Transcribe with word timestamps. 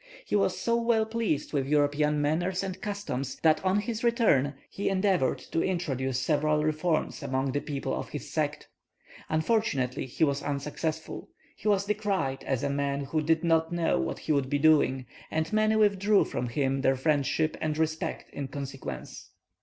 He 0.25 0.35
was 0.35 0.59
so 0.59 0.77
well 0.81 1.05
pleased 1.05 1.53
with 1.53 1.67
European 1.67 2.23
manners 2.23 2.63
and 2.63 2.81
customs, 2.81 3.35
that 3.41 3.63
on 3.63 3.81
his 3.81 4.03
return 4.03 4.55
he 4.67 4.89
endeavoured 4.89 5.37
to 5.51 5.61
introduce 5.61 6.19
several 6.19 6.63
reforms 6.63 7.21
among 7.21 7.51
the 7.51 7.59
people 7.61 7.93
of 7.93 8.09
his 8.09 8.27
sect. 8.31 8.67
Unfortunately, 9.29 10.07
he 10.07 10.23
was 10.23 10.41
unsuccessful. 10.41 11.29
He 11.55 11.67
was 11.67 11.85
decried 11.85 12.43
as 12.45 12.63
a 12.63 12.69
man 12.71 13.01
who 13.03 13.21
did 13.21 13.43
not 13.43 13.71
know 13.71 13.99
what 13.99 14.17
he 14.17 14.31
would 14.31 14.49
be 14.49 14.57
doing, 14.57 15.05
and 15.29 15.53
many 15.53 15.75
withdrew 15.75 16.25
from 16.25 16.47
him 16.47 16.81
their 16.81 16.95
friendship 16.95 17.55
and 17.61 17.77
respect 17.77 18.31
in 18.33 18.47
consequence. 18.47 19.29